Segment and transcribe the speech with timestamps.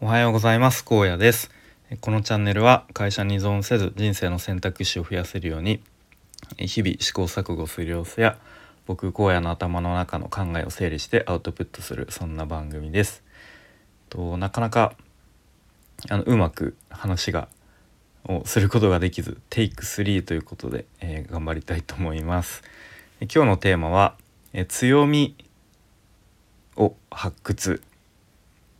[0.00, 0.84] おはようございます。
[0.84, 1.50] 高野です。
[2.00, 5.82] このチャンネルは会社に依存せず人生の選択肢を増やせるように
[6.56, 8.38] 日々試行錯誤する様子や
[8.86, 13.24] 僕荒野の頭の中の考えを整理してアウトプットするそんな番組です。
[14.08, 14.94] となかなか
[16.08, 17.48] あのうまく話が
[18.24, 22.62] をすることができずテイク3ということで、えー、頑張りたいと思います。
[23.22, 24.14] 今日のテーマは、
[24.52, 25.34] え強み
[26.76, 27.82] を発掘。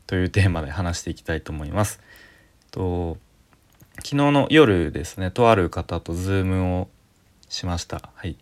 [0.08, 2.00] というテーマで話していきたいと思います。
[2.70, 3.18] と
[3.98, 6.88] 昨日の夜ですねとある方と Zoom を
[7.48, 8.10] しました。
[8.14, 8.36] はい、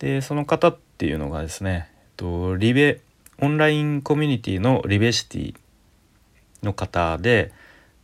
[0.00, 3.00] でその方っていうのがですねとリベ
[3.40, 5.54] オンラインコミュニティのリベシティ
[6.64, 7.52] の方で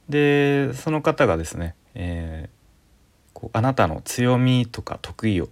[0.09, 5.49] でその方がですね、えー、こうあなたの強みとか得意を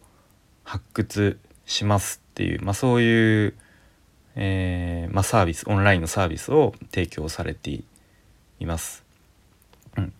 [0.62, 3.54] 発掘しますっていう、まあ、そういう
[4.36, 7.70] えー、まあ、サービスオンラインのサービスを提供されて
[8.60, 9.04] います。
[9.96, 10.12] うん、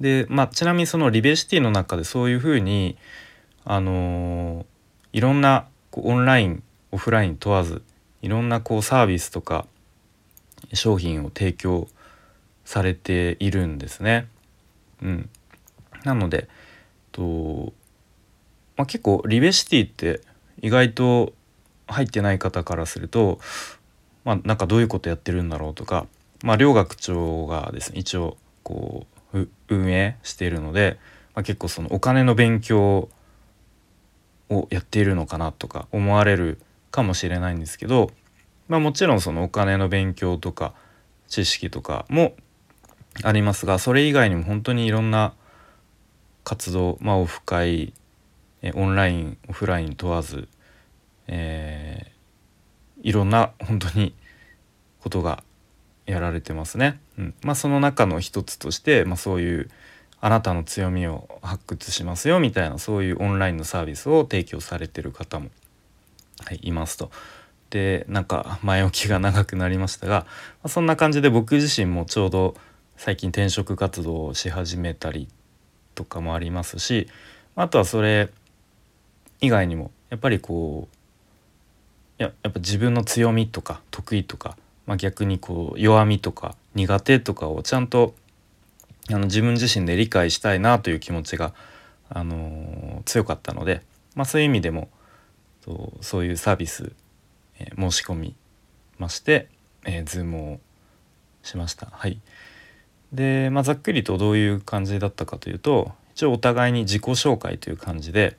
[0.00, 2.96] で、まあ、ちなみにそのリベシティの中でそういうふうに、
[3.64, 4.64] あのー、
[5.12, 7.82] いろんなこうオンラインオフライン問わず
[8.22, 9.66] いろんなこうサービスとか
[10.72, 11.88] 商品を提供
[12.64, 14.28] されているんですね。
[15.02, 15.30] うん、
[16.04, 16.48] なので
[17.12, 17.72] と、
[18.76, 20.20] まあ、結構リベシティって
[20.60, 21.32] 意外と
[21.86, 23.38] 入ってない方からすると、
[24.24, 26.06] まあ、なんかどういうことやってるんだろうとか、
[26.42, 30.98] まあ、両学長がですね一応こう運営しているので、
[31.34, 33.08] まあ、結構そのお金の勉強
[34.48, 38.10] をやっているのかなとか思われるかもしれないんですけど、
[38.68, 40.74] まあ、もちろんそのお金の勉強とか
[41.28, 42.34] 知識とかも
[43.22, 45.34] ありますがそれ以外にも本当にいろんな
[46.44, 47.92] 活動、まあ、オフ会
[48.74, 50.48] オンラインオフライン問わず
[51.28, 54.14] えー、いろんな本当に
[55.00, 55.42] ことが
[56.06, 57.00] やられてますね。
[57.18, 59.70] うん、まあその中の一つとして、まあ、そういう
[60.20, 65.50] あなたの強みを発掘しますよみたいなそういうオンラインのサービスを提供されてる方も、
[66.44, 67.10] はい、いますと。
[67.70, 70.26] でなんか前置きが長くなりましたが、ま
[70.64, 72.54] あ、そんな感じで僕自身もちょうど
[72.96, 75.28] 最近転職活動をし始めたり
[75.94, 77.08] とかもありますし
[77.56, 78.30] あとはそれ
[79.40, 80.95] 以外にもやっぱりこう
[82.18, 84.56] ややっぱ自分の強みとか得意とか、
[84.86, 88.14] まあ、逆にこう弱みとか苦手とかをちゃんと
[89.10, 91.52] あの自分自身で理解したいなという気持ちが、
[92.08, 93.82] あのー、強かったので、
[94.14, 94.88] まあ、そういう意味でも
[95.64, 96.92] とそういうサービス、
[97.58, 98.34] えー、申し込み
[98.98, 99.48] まして、
[99.84, 100.60] えー、ズームを
[101.42, 101.88] しました。
[101.92, 102.20] はい、
[103.12, 108.36] で、まあ、ざっくりとどういう感じだったかというと一応お互いに自己紹介という感じで、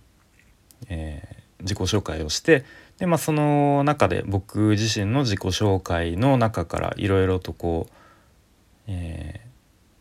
[0.89, 2.65] えー、自己紹介をして
[2.97, 7.93] でまあその中で僕自身の自己紹介の中からいろいろとこう、
[8.87, 9.47] えー、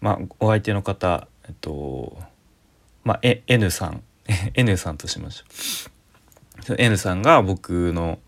[0.01, 2.17] まあお相手の方えっと
[3.05, 4.03] まあ N さん
[4.55, 5.45] N さんとしましょ
[6.73, 8.19] う N さんが僕の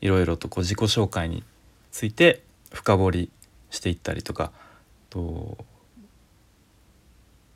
[0.00, 1.42] いろいろとこう自己紹介に
[1.90, 3.30] ついて深掘り
[3.70, 4.52] していったりとか
[5.10, 5.58] と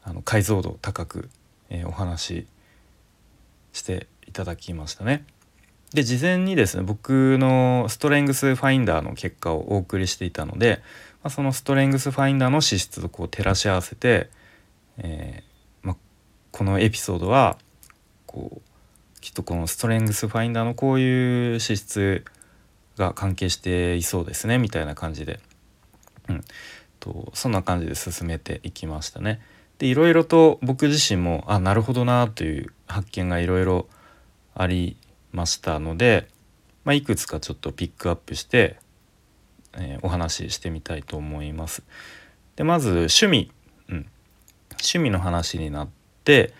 [0.02, 1.30] あの解像度高く、
[1.68, 2.46] えー、お話し
[3.72, 5.24] していただきましたね。
[5.94, 10.82] で事前にですね僕のストレングスファインダーの結果をお送りしていたので、
[11.22, 14.30] まあ、そのストレングスファインダーの資質とこう照らし合わせて、
[14.98, 15.96] えー、まあ、
[16.52, 17.58] このエピソードは
[18.26, 22.24] こうきっとこのストレングスファインダーのこういう資質
[22.96, 25.40] が関係していそうですねみたいな感じで、
[26.28, 26.44] うん、
[27.00, 29.40] とそんな感じで進めていきましたね。
[29.78, 33.86] でいろいろと僕自身もあなるほどなという発見がいろいろ
[34.54, 34.96] あり
[35.32, 36.28] ましたので、
[36.84, 38.78] まあ、いくつかちょっとピックアップして、
[39.76, 41.82] えー、お話ししてみたいと思います。
[42.56, 43.52] でまず趣味、
[43.88, 44.06] うん、
[44.72, 45.88] 趣味の話になっ
[46.24, 46.52] て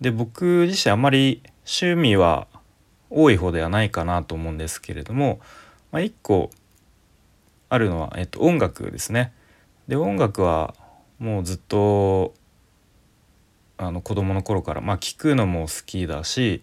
[0.00, 2.48] で僕自身あまり趣味は
[3.10, 5.40] 多い方ではないかなと思うんですけれども、
[5.92, 6.50] まあ、1個
[7.68, 9.32] あるのは、えっと、音楽ですね。
[9.88, 10.74] で音楽は
[11.18, 12.34] もうずっと
[13.78, 16.62] あの子供の頃からまあ聞くのも好きだし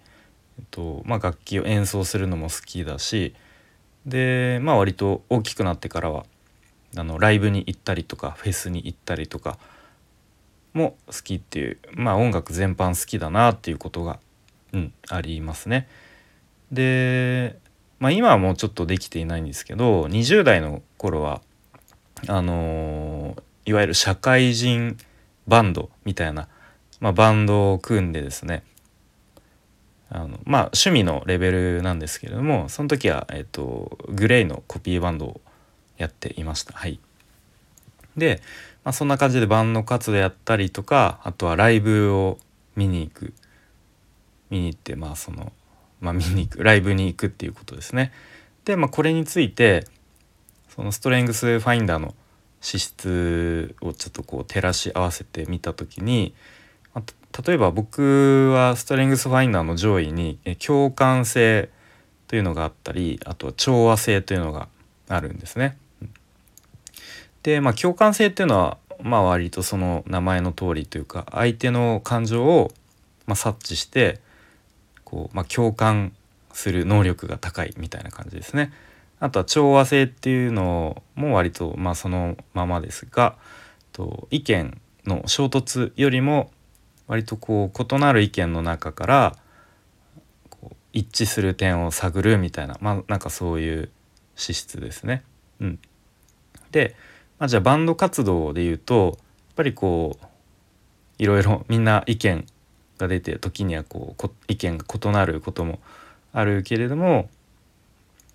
[0.60, 3.34] えっとまあ、楽器を演奏するのも好きだし
[4.06, 6.26] でまあ割と大きくなってからは
[6.96, 9.58] あのライブに行ったりとかフェスに行ったりとか
[10.74, 14.20] も好きっていうまあ音楽全般好きだなっていうことが、
[14.74, 15.88] うん、ありますね。
[16.72, 17.60] で、
[18.00, 21.42] まあ、今はもうちょっとできていないんですけど20代の頃は
[22.28, 24.98] あのー、いわゆる社会人
[25.48, 26.48] バンドみたいな、
[27.00, 28.64] まあ、バンドを組んでですね
[30.14, 35.42] あのまあ趣味のレベルなんですけれどもその時は、えっと、グレイのコピーバンドを
[35.98, 36.74] やっていました。
[36.74, 37.00] はい、
[38.16, 38.42] で、
[38.84, 42.38] まあ、そんな感じでバンド活動やったりとかあとはライブを
[42.76, 43.34] 見に行く
[44.52, 45.52] 見に行ってまあその
[46.00, 48.12] まあ見に行くライブに行くっていうことですね。
[48.66, 49.88] で、まあ、これについて
[50.70, 52.14] そのストレングスファインダーの
[52.62, 56.34] 資質をちょっとこう照らし合わせてみた時に、
[57.46, 61.70] 例えば僕はストレングスファインダーの上位に共感性
[62.28, 64.68] というのがあったりあとは調和性というのが
[65.10, 65.78] あるんですね。
[67.42, 72.72] でまあ共感性っていうのはまあ割とその名前の通りというか相手の感情を
[73.26, 74.20] まあ察知して
[75.04, 76.14] こう、まあ、共感
[76.54, 78.72] する能力が高いみたいな感じですね。
[79.20, 83.36] あとは調和性っていうのも割とまあそのままですが
[83.92, 86.52] と意見の衝突よりも
[87.08, 89.36] 割とこう異なる意見の中から
[90.94, 93.90] 一致する点を探るみたいなまあなんかそういう
[94.36, 95.24] 資質ですね。
[95.60, 95.80] うん、
[96.72, 96.96] で、
[97.40, 100.26] まあ、じゃあバンド活動で言うとやっぱりこう
[101.18, 102.46] いろいろ みんな意見
[102.98, 105.80] が出て時にはこう意見が異なることも
[106.32, 107.30] あるけれども、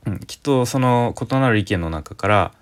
[0.07, 2.55] うん、きっとその異なる意見の中から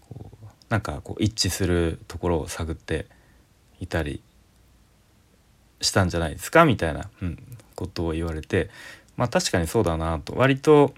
[0.00, 3.06] こうなんかこう一致するところを探って
[3.80, 4.22] いたり
[5.82, 6.64] したんじゃないですか？
[6.64, 7.38] みたいな、うん、
[7.74, 8.70] ことを言われて
[9.18, 10.34] まあ確かにそうだなと。
[10.34, 10.94] 割と、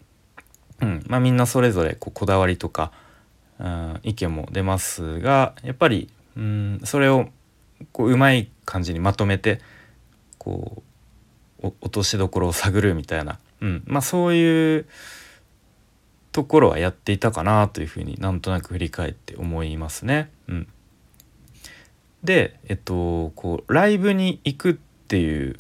[0.81, 2.93] うんまあ、みんなそれぞれこうこだわりとか、
[3.59, 7.29] うん、意見も出ますがやっぱり、うん、それを
[7.93, 9.61] こううまい感じにまとめて
[10.39, 10.83] こ
[11.63, 14.87] う落としどころを探るみたいな、うん、まあそういう
[16.33, 20.31] ところはやっていたかなというふうになんとなく振り返って思いますね。
[20.49, 20.69] うん、
[22.25, 25.57] でえっとこうライブに行くっていう、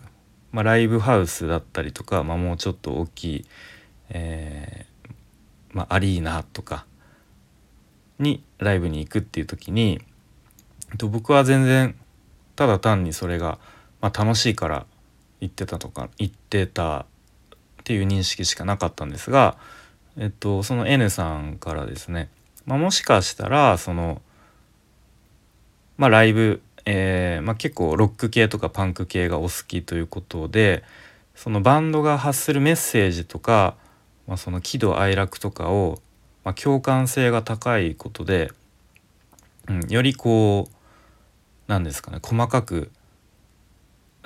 [0.50, 3.44] まあ、ライブハウスだったりとか、まあ、もうちょっと大きい、
[4.10, 5.10] えー
[5.72, 6.86] まあ、アリーナとか
[8.18, 10.00] にライブに行くっていう時に、
[10.90, 11.94] えっと、僕は全然
[12.56, 13.58] ただ単にそれが
[14.04, 14.84] まあ、楽しいから
[15.40, 17.06] 行ってたとか行ってたっ
[17.84, 19.56] ていう認識しかなかったんですが、
[20.18, 22.28] えっと、その N さんからですね、
[22.66, 24.20] まあ、もしかしたらその、
[25.96, 30.82] まあ、ライブ、えーまあ、結構ロック系とかパンク系がお好きということで
[31.34, 33.76] そのバンドが発するメッセージとか、
[34.26, 36.00] まあ、その喜怒哀楽とかを、
[36.44, 38.50] まあ、共感性が高いことで、
[39.68, 40.74] うん、よりこう
[41.66, 42.90] 何ですかね細かく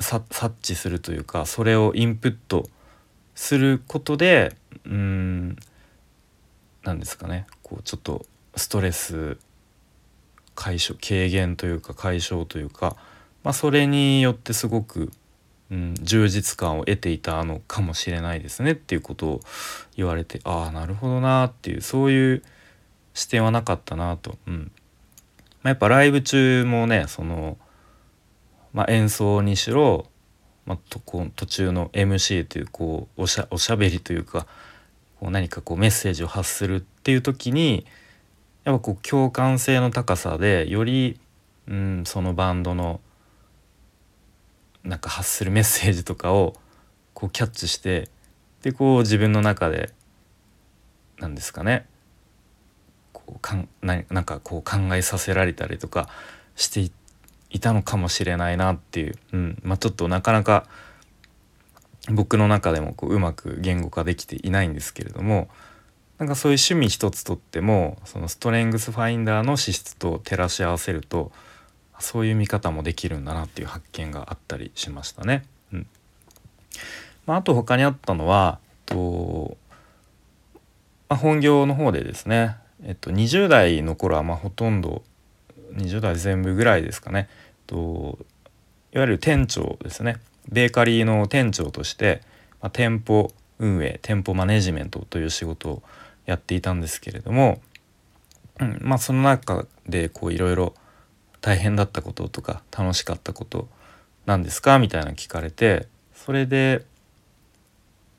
[0.01, 2.69] 察知するというかそれをインプット
[3.35, 4.55] することで
[4.85, 5.57] うん
[6.83, 8.25] 何ですかねこうちょっと
[8.57, 9.39] ストレス
[10.59, 12.97] 解消軽減というか解消というか、
[13.45, 15.13] まあ、それによってすごく、
[15.71, 19.41] うん、充実感を得ていたのかもしれないですねっていうことを
[19.97, 22.43] 言われてああなるほどなっていうそういう
[23.15, 24.37] 視点はなかったなと。
[24.49, 24.73] うん
[25.63, 27.57] まあ、やっぱライブ中もねその
[28.73, 30.07] まあ、演奏にしろ、
[30.67, 34.47] まあ、とこ途中の MC というこうおしゃおしゃべりというか
[35.21, 37.87] こう何かこうメッセージを発するっていう時に
[38.69, 41.19] やっぱこう共感性の高さでより、
[41.69, 43.01] うん、そのバンドの
[44.85, 46.55] なんか発するメッセージとかを
[47.15, 48.11] こうキャッチして
[48.61, 49.95] でこう自分の中で
[51.19, 51.87] 何ですかね。
[53.15, 56.11] こうかんななんかこう考えさせられたりとか
[56.55, 56.93] して
[57.49, 59.59] いたのかもしれないなっていう、うん。
[59.63, 60.67] まあ、ちょっとなかなか
[62.11, 65.49] 僕の中でもこううまく言語化できていないんですけれども
[66.19, 71.31] なんかそういう趣味一つとってもそのストレングスファインダーの資質と照らし合わせると
[72.01, 75.45] そういう見方もできるんだなっていう発見があったりしましたね。
[75.73, 75.87] うん。
[77.27, 79.57] まあ、あと他にあったのはと、
[81.09, 85.03] まあ、本業の方でですね、えっと、20代の頃はまほとんど
[85.75, 87.29] 20代全部ぐらいですかね。
[87.67, 88.19] と
[88.93, 90.17] いわゆる店長ですね。
[90.49, 92.23] ベーカリーの店長として、
[92.61, 95.83] まあ、店舗運営店舗マネジメントという仕事を
[96.29, 97.63] やっていたんですけれども、
[98.61, 100.75] うん、まあその中でこういろいろ
[101.41, 103.67] 大変だったこととか楽しかったこと
[104.27, 104.79] なんですか？
[104.79, 106.85] みたいな聞かれてそれで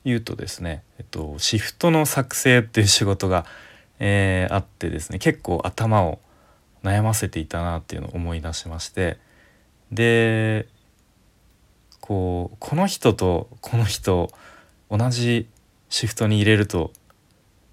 [0.04, 3.46] 言うとですね、えっと、シフトの作成っていう仕事が、
[4.00, 6.18] えー、あってですね結構頭を
[6.82, 9.18] 悩ませていたなっていうのを思い出しまして
[9.92, 10.66] で
[12.00, 14.32] こうこの人とこの人
[14.90, 15.46] 同じ
[15.90, 16.92] シフトに入れると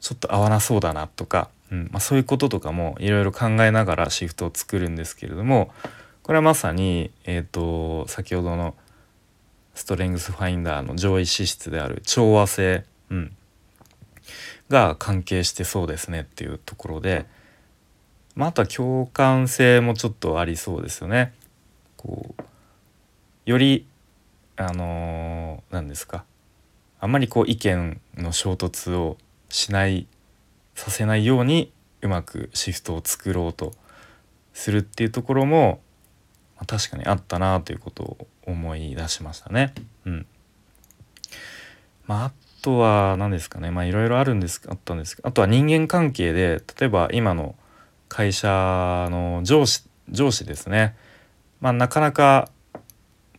[0.08, 5.70] ちょっと合わなそうだなとか、うんまあ、そういうこととかもいろいろ考えながらシフトを作るんですけれども
[6.24, 8.74] これはまさに、えーと、先ほどの
[9.76, 13.36] ストレングスファインダーの上位資質である調和性、うん、
[14.70, 17.26] が関係してそうですねっていうところで
[18.38, 21.34] まあ、あとは共感性もちょっとありそうですよね。
[21.98, 22.44] こう
[23.48, 23.88] より
[24.58, 26.24] あの何、ー、ですか
[27.00, 29.18] あんまりこう意見の衝突を
[29.50, 30.08] しない
[30.76, 33.74] させないようにうまくシフトを作ろうと
[34.54, 35.80] するっていうところも、
[36.56, 39.74] まあ、確かにあったなということを思い出しましたね。
[40.06, 40.26] うん、
[42.06, 43.72] まあ、あとは何ですかね。
[43.72, 47.56] まあいろいろあるんですあったんですけどあとは人間関係で例えば今の
[48.10, 50.96] 会社の上司上司ですね、
[51.60, 52.50] まあ、なかなか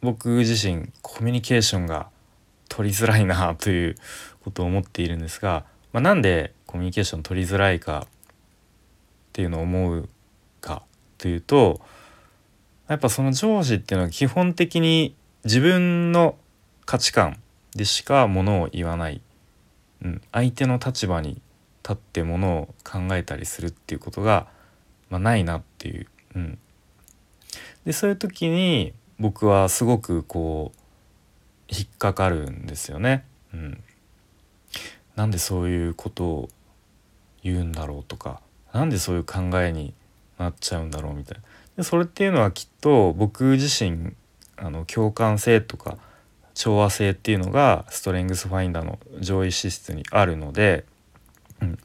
[0.01, 2.09] 僕自身コミュニケーションが
[2.69, 3.97] 取りづらいなという
[4.45, 5.65] ことを思っているんですが、
[5.99, 8.09] まあ、なんでコミュニケーション取りづらいかっ
[9.33, 10.09] ていうのを思う
[10.61, 10.85] か
[11.19, 11.81] というと
[12.87, 16.37] やっぱその上司っていうのは基本的に自分の
[16.87, 17.41] 価値観
[17.75, 19.21] でしかものを言わない、
[20.05, 21.43] うん、相手の立場に
[21.83, 24.47] 立ってものを考えたりするっていうことが、
[25.11, 26.07] まあ、ないなっていう。
[26.37, 26.59] うん、
[27.85, 30.81] でそういう時に僕はすごくこう
[31.69, 33.25] 引っかかるんですよね。
[33.53, 33.83] うん、
[35.19, 36.49] なんでそういうことを
[37.43, 38.41] 言うんだろうとか
[38.73, 39.93] なんでそういう考えに
[40.39, 41.43] なっちゃうんだろうみたいな。
[41.77, 44.13] でそれっていうのはきっと僕自身
[44.57, 45.99] あの共感性とか
[46.55, 50.85] 調和性っていうのがストレングスファインダーの上位資質にあるので、
[51.63, 51.79] うん、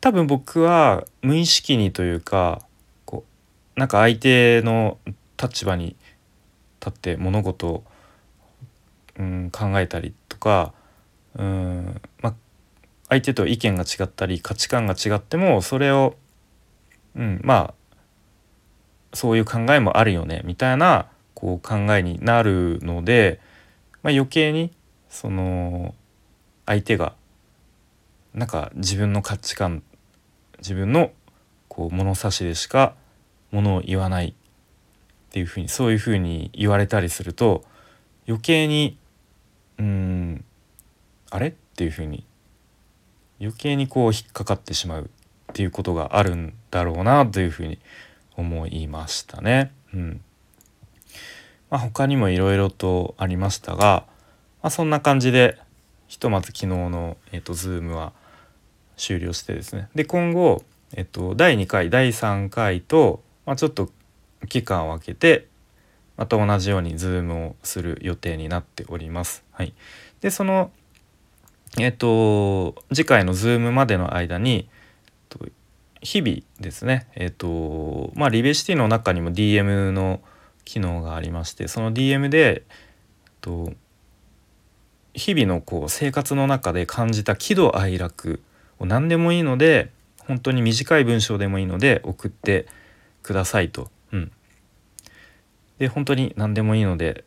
[0.00, 2.62] 多分僕は無意識にというか
[3.04, 3.24] こ
[3.76, 4.96] うなんか相手の
[5.42, 5.96] 立場に
[6.80, 7.84] 立って物事を、
[9.18, 10.72] うん、考えたりとか、
[11.38, 12.00] うん。
[12.20, 12.34] まあ、
[13.08, 16.16] 相手と意見が違ったり価値観が違ってもそれを、
[17.16, 17.74] うん、まあ
[19.14, 23.40] そういう考えもあるよねみたいなこう考えになるので、
[24.02, 24.70] まあ、余計に
[25.08, 25.94] その
[26.66, 27.14] 相手が
[28.34, 29.82] なんか自分の価値観
[30.58, 31.12] 自分の
[31.68, 32.94] こう物差しでしか
[33.50, 37.64] ものを言わないっていうふうにそういうふうに言われたりすると
[38.26, 38.98] 余計に
[39.78, 40.44] うん
[41.30, 42.24] あれっていうふうに
[43.40, 45.06] 余計にこう引っかかってしまうっ
[45.54, 47.78] ていうことがあるんだろうなというふうに
[48.36, 49.72] 思いましたね。
[49.92, 50.20] うん
[51.70, 54.04] まあ、他にもいろいろとありましたが、
[54.62, 55.58] まあ、そんな感じで
[56.06, 58.12] ひとまず昨日の、えーと、Zoom は
[58.96, 60.62] 終了してですねで今後、
[60.94, 63.90] えっと、第2回第3回と、まあ、ちょっと
[64.48, 65.46] 期間を空けて
[66.16, 69.44] また同じように Zoom をする予定になっております。
[69.52, 69.72] はい、
[70.20, 70.72] でその
[71.78, 74.68] えっと次回の Zoom までの間に
[76.00, 80.20] 日々ですねえっとまあリベシティの中にも DM の
[80.64, 82.64] 機能がありましてその DM で、
[83.40, 83.72] と、
[85.14, 88.42] 日々のこう生活の中で感じた喜怒哀楽
[88.78, 92.66] を何でもいいので本当に短い文章でもいいので送って
[93.22, 93.90] くださいと。
[94.12, 94.32] うん、
[95.78, 97.24] で本当に何でもいいので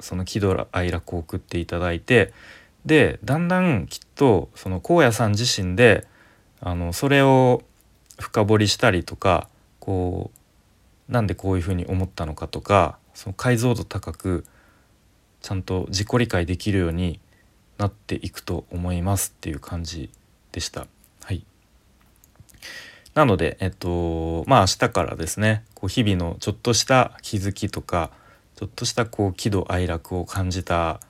[0.00, 2.32] その喜怒哀楽を送っていただいて
[2.86, 6.06] でだんだんきっとその荒野さん自身で
[6.60, 7.62] あのそれを
[8.18, 9.48] 深掘りしたりとか
[9.80, 10.30] こ
[11.08, 14.44] うなんでこういうふうに思ったのかとかその解像度高く
[15.42, 17.20] ちゃんと自己理解できるように
[17.78, 20.10] なっていくと思いますっていう感じ
[20.52, 20.86] でした。
[21.22, 21.44] はい、
[23.14, 28.10] なのでえっとまあ明日からですねこう日々のちょっとした気づきとか
[28.56, 31.00] ちょっとしたこう喜怒哀楽を感じた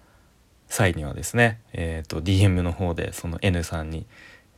[0.68, 4.06] 際にはですね、えーと、DM の方でその N さんに、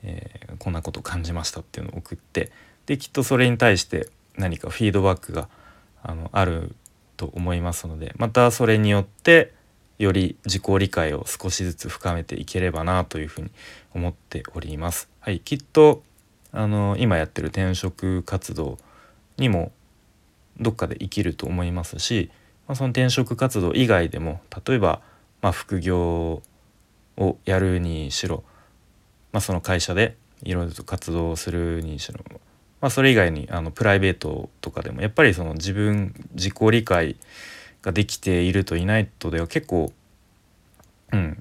[0.03, 2.51] えー、こんなこと感じましたっていうのを送って
[2.87, 5.49] できっとそれに対して何かフィードバックが
[6.03, 6.75] あのある
[7.17, 9.53] と思いますのでまたそれによって
[9.99, 13.51] より自己理解を少しずつ深めていければなというふうに
[13.95, 15.09] 思っております。
[15.21, 16.03] はい、きっと
[16.53, 18.79] あの今やってる転職活動
[19.39, 19.73] にも
[20.61, 22.31] どっかで生きると思いますし、
[22.67, 25.01] まあ、その転職活動以外でも例えば、
[25.47, 26.43] まあ、副業
[27.17, 28.43] をやるにしろ、
[29.31, 32.19] まあ、その会社でいろいろと活動するにしろ
[32.81, 37.15] まあ、それ以外にあのプライベートとかでもやっぱりその自分自己理解
[37.81, 39.93] ができているといないとでは結構
[41.13, 41.41] うん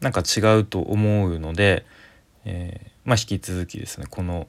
[0.00, 1.84] なんか違うと思うので、
[2.44, 4.46] えー、まあ引き続きですねこの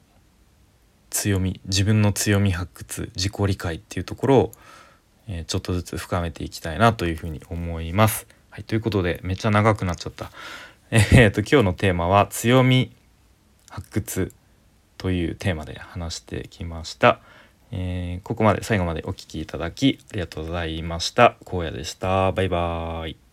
[1.10, 4.52] 強み自分の強み発掘自己理解っていうところを、
[5.26, 8.35] えー、ちょっとずつ深めていきたいなというふうに思います。
[8.56, 10.30] はい、ということでめっちゃ長くなっちゃった。
[10.90, 12.90] えー、と今日のテーマは強み
[13.68, 14.32] 発掘
[14.96, 17.20] というテーマで話してきました。
[17.70, 21.36] えー、ここまで最後までお聴きいただきありがとうございました。
[21.44, 22.32] 荒野でした。
[22.32, 23.25] バイバーイ。